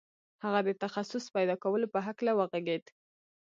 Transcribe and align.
هغه 0.43 0.59
د 0.67 0.69
تخصص 0.83 1.25
پیدا 1.35 1.55
کولو 1.63 1.87
په 1.93 1.99
هکله 2.07 2.31
وغږېد 2.35 2.85